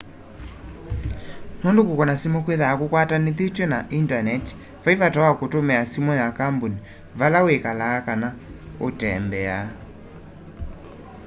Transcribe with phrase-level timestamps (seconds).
[1.61, 6.77] nundu kukuna simu kwithwaa kukwatanithitw'e na indaneti vai vata wa kutumia simu ya kambuni
[7.19, 9.57] vala wikalaa kana vala uutembea